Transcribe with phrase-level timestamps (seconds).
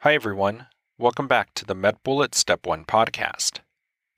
[0.00, 0.66] Hi, everyone.
[0.98, 3.60] Welcome back to the MedBullets Step 1 podcast.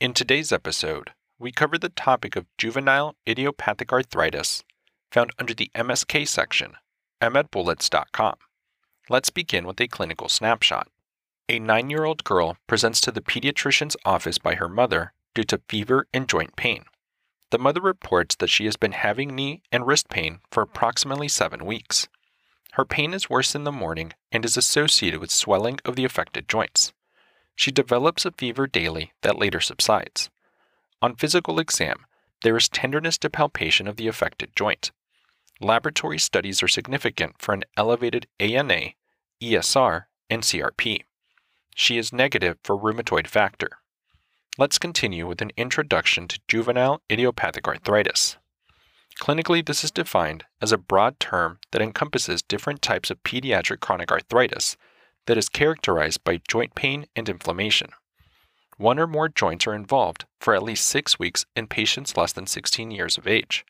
[0.01, 4.65] In today's episode, we cover the topic of juvenile idiopathic arthritis
[5.13, 6.73] found under the MSK section
[7.21, 8.35] at medbullets.com.
[9.09, 10.89] Let's begin with a clinical snapshot.
[11.49, 15.63] A nine year old girl presents to the pediatrician's office by her mother due to
[15.69, 16.87] fever and joint pain.
[17.53, 21.65] The mother reports that she has been having knee and wrist pain for approximately seven
[21.65, 22.09] weeks.
[22.79, 26.49] Her pain is worse in the morning and is associated with swelling of the affected
[26.49, 26.93] joints.
[27.57, 30.31] She develops a fever daily that later subsides.
[31.03, 32.07] On physical exam,
[32.45, 34.93] there is tenderness to palpation of the affected joint.
[35.61, 38.91] Laboratory studies are significant for an elevated ANA,
[39.43, 41.03] ESR, and CRP.
[41.75, 43.71] She is negative for rheumatoid factor.
[44.57, 48.38] Let's continue with an introduction to juvenile idiopathic arthritis.
[49.21, 54.13] Clinically, this is defined as a broad term that encompasses different types of pediatric chronic
[54.13, 54.77] arthritis
[55.27, 57.91] that is characterized by joint pain and inflammation.
[58.77, 62.47] One or more joints are involved for at least six weeks in patients less than
[62.47, 63.67] 16 years of age.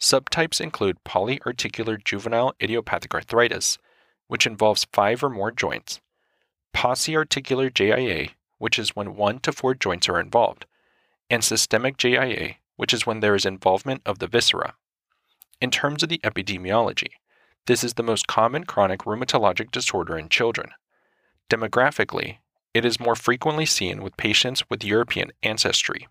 [0.00, 3.78] Subtypes include polyarticular juvenile idiopathic arthritis,
[4.28, 6.00] which involves five or more joints,
[6.72, 10.66] pauciarticular JIA, which is when one to four joints are involved,
[11.28, 14.74] and systemic JIA, which is when there is involvement of the viscera.
[15.60, 17.10] In terms of the epidemiology,
[17.66, 20.70] this is the most common chronic rheumatologic disorder in children.
[21.50, 22.38] Demographically,
[22.72, 26.06] it is more frequently seen with patients with European ancestry.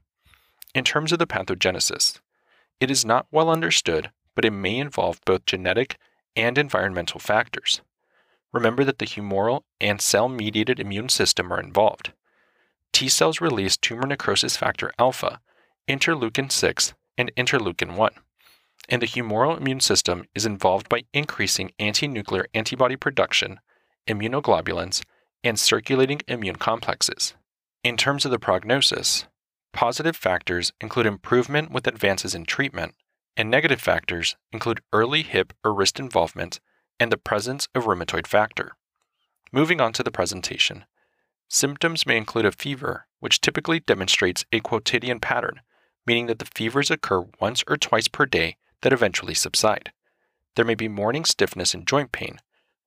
[0.76, 2.20] In terms of the pathogenesis,
[2.82, 5.98] it is not well understood, but it may involve both genetic
[6.36, 7.80] and environmental factors.
[8.52, 12.12] Remember that the humoral and cell mediated immune system are involved.
[12.92, 15.40] T cells release tumor necrosis factor alpha,
[15.88, 18.12] interleukin 6, and interleukin 1.
[18.90, 23.60] And the humoral immune system is involved by increasing anti nuclear antibody production,
[24.08, 25.04] immunoglobulins,
[25.44, 27.36] and circulating immune complexes.
[27.84, 29.28] In terms of the prognosis,
[29.74, 32.96] positive factors include improvement with advances in treatment,
[33.36, 36.60] and negative factors include early hip or wrist involvement
[37.00, 38.76] and the presence of rheumatoid factor.
[39.52, 40.86] Moving on to the presentation,
[41.48, 45.62] symptoms may include a fever, which typically demonstrates a quotidian pattern
[46.08, 49.92] meaning that the fevers occur once or twice per day that eventually subside.
[50.56, 52.40] There may be morning stiffness and joint pain.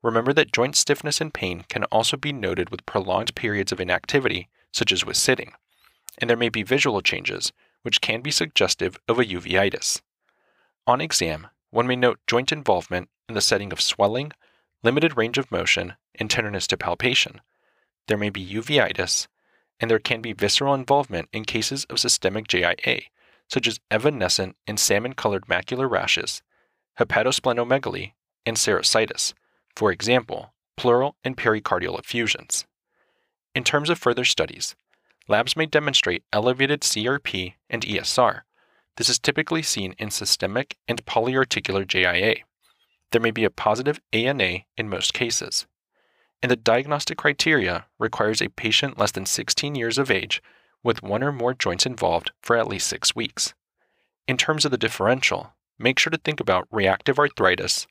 [0.03, 4.49] Remember that joint stiffness and pain can also be noted with prolonged periods of inactivity,
[4.73, 5.53] such as with sitting.
[6.19, 10.01] And there may be visual changes, which can be suggestive of a uveitis.
[10.87, 14.33] On exam, one may note joint involvement in the setting of swelling,
[14.83, 17.41] limited range of motion, and tenderness to palpation.
[18.09, 19.29] There may be uveitis,
[19.81, 23.05] and there can be visceral involvement in cases of systemic JIA,
[23.49, 26.43] such as evanescent and salmon colored macular rashes,
[26.99, 28.13] hepatosplenomegaly,
[28.45, 29.33] and serositis,
[29.75, 32.67] for example, pleural and pericardial effusions.
[33.55, 34.77] In terms of further studies,
[35.29, 38.43] labs may demonstrate elevated CRP and ESR.
[38.97, 42.43] This is typically seen in systemic and polyarticular JIA.
[43.13, 45.67] There may be a positive ANA in most cases
[46.43, 50.43] and the diagnostic criteria requires a patient less than 16 years of age
[50.83, 53.55] with one or more joints involved for at least six weeks.
[54.27, 57.87] In terms of the differential, make sure to think about reactive arthritis,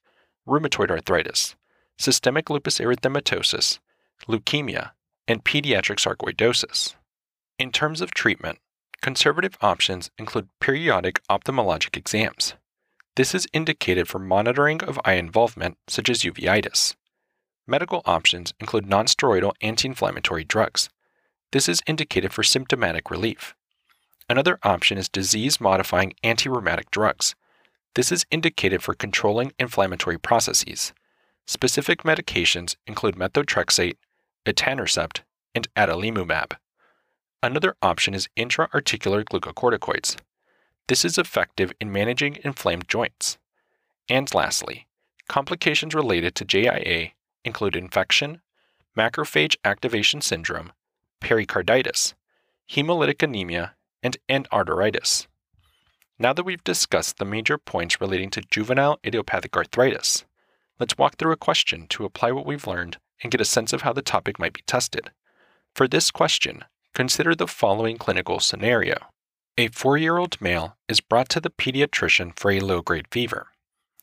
[0.48, 1.56] rheumatoid arthritis,
[1.98, 3.80] systemic lupus erythematosus,
[4.28, 4.92] leukemia,
[5.28, 6.96] and pediatric sarcoidosis.
[7.60, 8.58] In terms of treatment,
[9.02, 12.56] conservative options include periodic ophthalmologic exams.
[13.16, 16.96] This is indicated for monitoring of eye involvement, such as uveitis.
[17.70, 20.90] Medical options include nonsteroidal anti inflammatory drugs.
[21.52, 23.54] This is indicated for symptomatic relief.
[24.28, 27.36] Another option is disease modifying anti rheumatic drugs.
[27.94, 30.94] This is indicated for controlling inflammatory processes.
[31.46, 33.98] Specific medications include methotrexate,
[34.48, 35.20] etanercept,
[35.54, 36.54] and adalimumab.
[37.44, 40.18] Another option is intra-articular glucocorticoids.
[40.88, 43.38] This is effective in managing inflamed joints.
[44.10, 44.88] And lastly,
[45.28, 47.12] complications related to JIA
[47.44, 48.42] include infection,
[48.98, 50.72] macrophage activation syndrome,
[51.20, 52.14] pericarditis,
[52.70, 55.28] hemolytic anemia, and endarteritis.
[56.18, 60.26] Now that we've discussed the major points relating to juvenile idiopathic arthritis,
[60.80, 63.82] let's walk through a question to apply what we've learned and get a sense of
[63.82, 65.12] how the topic might be tested.
[65.76, 68.98] For this question, consider the following clinical scenario.
[69.58, 73.48] A four year old male is brought to the pediatrician for a low grade fever.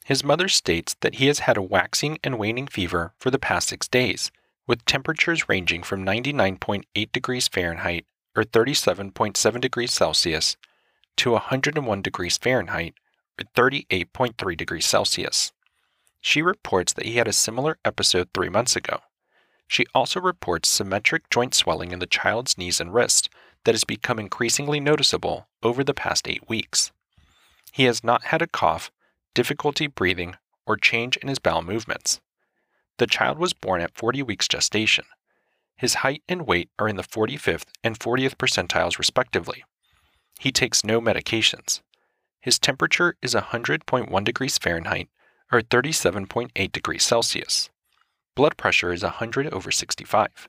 [0.06, 3.70] His mother states that he has had a waxing and waning fever for the past
[3.70, 4.30] six days,
[4.64, 8.06] with temperatures ranging from 99.8 degrees Fahrenheit
[8.36, 10.56] or 37.7 degrees Celsius
[11.16, 12.94] to 101 degrees Fahrenheit
[13.36, 15.52] or 38.3 degrees Celsius.
[16.20, 19.00] She reports that he had a similar episode three months ago.
[19.66, 23.28] She also reports symmetric joint swelling in the child's knees and wrists
[23.64, 26.92] that has become increasingly noticeable over the past eight weeks.
[27.72, 28.92] He has not had a cough,
[29.36, 30.34] difficulty breathing,
[30.66, 32.20] or change in his bowel movements.
[32.96, 35.04] The child was born at 40 weeks gestation.
[35.76, 39.62] His height and weight are in the 45th and 40th percentiles, respectively.
[40.40, 41.82] He takes no medications.
[42.40, 45.10] His temperature is 100.1 degrees Fahrenheit
[45.52, 47.68] or 37.8 degrees Celsius.
[48.34, 50.48] Blood pressure is 100 over 65.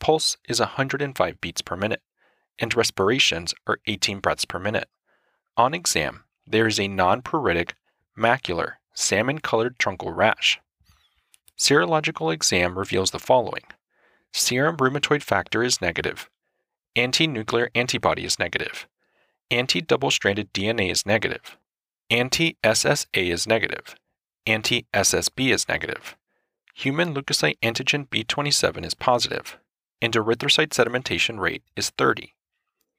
[0.00, 2.02] Pulse is 105 beats per minute,
[2.58, 4.88] and respirations are 18 breaths per minute.
[5.56, 7.72] On exam, there is a non pruritic,
[8.16, 10.60] macular, salmon colored truncal rash.
[11.58, 13.62] Serological exam reveals the following
[14.32, 16.28] serum rheumatoid factor is negative,
[16.94, 18.86] anti nuclear antibody is negative,
[19.50, 21.56] anti double stranded DNA is negative,
[22.10, 23.94] anti SSA is negative,
[24.46, 26.16] anti SSB is negative,
[26.74, 29.58] human leukocyte antigen B27 is positive,
[30.02, 32.34] and erythrocyte sedimentation rate is 30.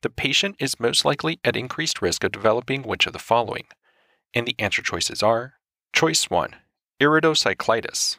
[0.01, 3.65] The patient is most likely at increased risk of developing which of the following?
[4.33, 5.53] And the answer choices are
[5.93, 6.55] Choice 1
[6.99, 8.17] Iridocyclitis,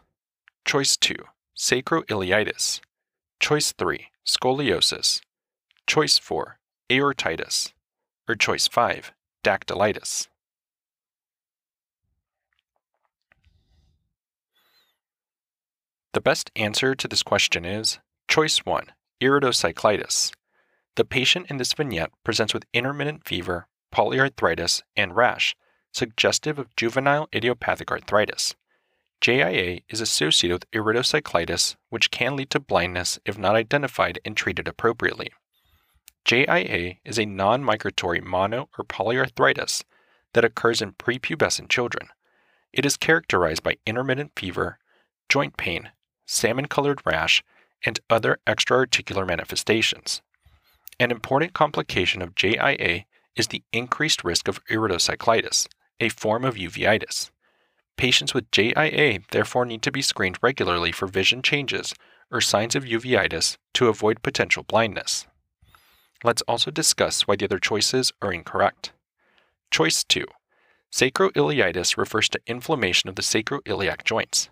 [0.64, 1.14] Choice 2
[1.56, 2.80] Sacroiliitis,
[3.40, 5.20] Choice 3 Scoliosis,
[5.86, 6.58] Choice 4
[6.90, 7.72] Aortitis,
[8.28, 9.12] or Choice 5
[9.44, 10.28] Dactylitis.
[16.14, 18.86] The best answer to this question is Choice 1
[19.20, 20.32] Iridocyclitis.
[20.96, 25.54] The patient in this vignette presents with intermittent fever, polyarthritis, and rash,
[25.92, 28.54] suggestive of juvenile idiopathic arthritis.
[29.20, 34.68] JIA is associated with iridocyclitis, which can lead to blindness if not identified and treated
[34.68, 35.32] appropriately.
[36.24, 39.82] JIA is a non migratory mono or polyarthritis
[40.34, 42.08] that occurs in prepubescent children.
[42.72, 44.78] It is characterized by intermittent fever,
[45.28, 45.90] joint pain,
[46.26, 47.42] salmon colored rash,
[47.84, 50.22] and other extraarticular manifestations.
[51.00, 53.04] An important complication of JIA
[53.36, 55.66] is the increased risk of iridocyclitis,
[56.00, 57.30] a form of uveitis.
[57.96, 61.94] Patients with JIA therefore need to be screened regularly for vision changes
[62.30, 65.26] or signs of uveitis to avoid potential blindness.
[66.22, 68.92] Let's also discuss why the other choices are incorrect.
[69.70, 70.26] Choice 2
[70.92, 74.48] Sacroiliitis refers to inflammation of the sacroiliac joints.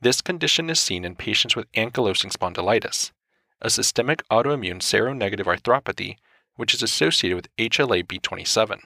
[0.00, 3.12] This condition is seen in patients with ankylosing spondylitis,
[3.60, 6.16] a systemic autoimmune seronegative arthropathy
[6.56, 8.80] which is associated with HLA B27.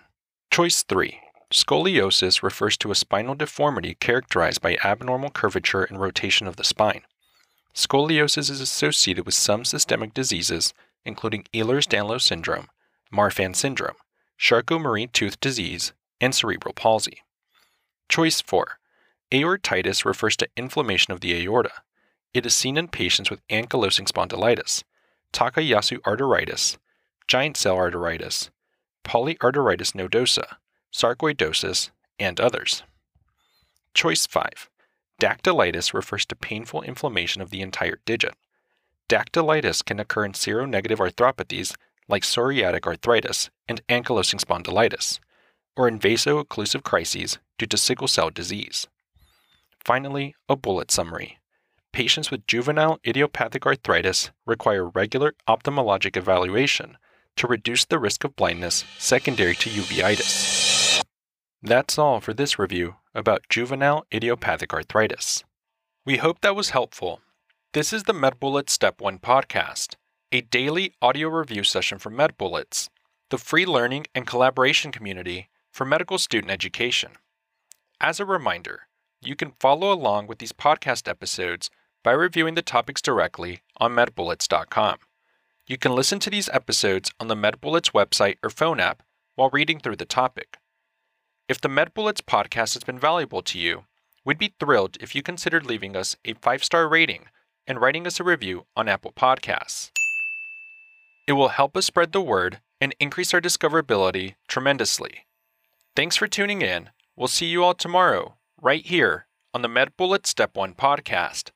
[0.50, 1.20] Choice 3
[1.52, 7.02] Scoliosis refers to a spinal deformity characterized by abnormal curvature and rotation of the spine.
[7.72, 12.69] Scoliosis is associated with some systemic diseases, including Ehlers-Danlos syndrome,
[13.12, 13.96] Marfan syndrome,
[14.38, 17.22] Charcot-Marie tooth disease, and cerebral palsy.
[18.08, 18.78] Choice 4
[19.32, 21.72] Aortitis refers to inflammation of the aorta.
[22.34, 24.82] It is seen in patients with ankylosing spondylitis,
[25.32, 26.76] Takayasu arteritis,
[27.28, 28.50] giant cell arteritis,
[29.04, 30.56] polyarteritis nodosa,
[30.96, 32.82] sarcoidosis, and others.
[33.93, 34.70] Choice 5.
[35.20, 38.34] Dactylitis refers to painful inflammation of the entire digit.
[39.08, 41.76] Dactylitis can occur in seronegative arthropathies
[42.08, 45.19] like psoriatic arthritis and ankylosing spondylitis,
[45.76, 48.88] or in vaso-occlusive crises due to sickle cell disease.
[49.84, 51.38] Finally, a bullet summary.
[51.92, 56.97] Patients with juvenile idiopathic arthritis require regular ophthalmologic evaluation
[57.37, 60.75] to reduce the risk of blindness secondary to uveitis.
[61.66, 65.42] That's all for this review about juvenile idiopathic arthritis.
[66.04, 67.23] We hope that was helpful.
[67.73, 69.96] This is the MedBullets Step 1 podcast,
[70.30, 72.88] a daily audio review session from MedBullets,
[73.30, 77.14] the free learning and collaboration community for medical student education.
[78.00, 78.82] As a reminder,
[79.20, 81.68] you can follow along with these podcast episodes
[82.04, 84.99] by reviewing the topics directly on medbullets.com.
[85.66, 89.02] You can listen to these episodes on the MedBullets website or phone app
[89.35, 90.58] while reading through the topic.
[91.48, 93.84] If the MedBullets podcast has been valuable to you,
[94.24, 97.26] we'd be thrilled if you considered leaving us a five star rating
[97.68, 99.92] and writing us a review on Apple Podcasts.
[101.28, 105.26] It will help us spread the word and increase our discoverability tremendously.
[105.94, 106.90] Thanks for tuning in.
[107.14, 111.50] We'll see you all tomorrow right here on the MedBullets Step 1 podcast.